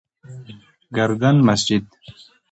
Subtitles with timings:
[0.95, 1.83] گردن مسجد: